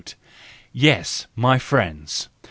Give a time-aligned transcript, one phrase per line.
[0.73, 2.29] Yes, my friends!